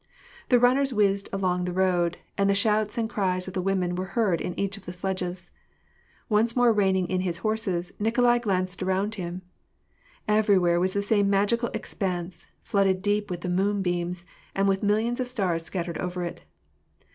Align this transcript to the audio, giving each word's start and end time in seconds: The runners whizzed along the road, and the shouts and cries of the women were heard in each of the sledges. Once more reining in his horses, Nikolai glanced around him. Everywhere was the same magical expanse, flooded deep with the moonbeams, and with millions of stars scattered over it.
The 0.49 0.57
runners 0.59 0.91
whizzed 0.91 1.29
along 1.31 1.65
the 1.65 1.71
road, 1.71 2.17
and 2.35 2.49
the 2.49 2.55
shouts 2.55 2.97
and 2.97 3.07
cries 3.07 3.47
of 3.47 3.53
the 3.53 3.61
women 3.61 3.93
were 3.93 4.17
heard 4.17 4.41
in 4.41 4.59
each 4.59 4.75
of 4.75 4.85
the 4.85 4.93
sledges. 4.93 5.51
Once 6.27 6.55
more 6.55 6.73
reining 6.73 7.07
in 7.07 7.21
his 7.21 7.37
horses, 7.45 7.93
Nikolai 7.99 8.39
glanced 8.39 8.81
around 8.81 9.13
him. 9.13 9.43
Everywhere 10.27 10.79
was 10.79 10.93
the 10.93 11.03
same 11.03 11.29
magical 11.29 11.69
expanse, 11.75 12.47
flooded 12.63 13.03
deep 13.03 13.29
with 13.29 13.41
the 13.41 13.49
moonbeams, 13.49 14.25
and 14.55 14.67
with 14.67 14.81
millions 14.81 15.19
of 15.19 15.27
stars 15.27 15.61
scattered 15.65 15.99
over 15.99 16.23
it. 16.23 16.41